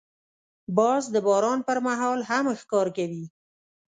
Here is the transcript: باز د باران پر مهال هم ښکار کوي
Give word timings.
باز 0.77 1.03
د 1.13 1.15
باران 1.27 1.59
پر 1.67 1.77
مهال 1.87 2.19
هم 2.29 2.45
ښکار 2.61 2.87
کوي 2.97 3.25